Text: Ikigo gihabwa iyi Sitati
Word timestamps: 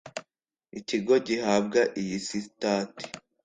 Ikigo 0.79 1.13
gihabwa 1.27 1.81
iyi 2.01 2.17
Sitati 2.27 3.05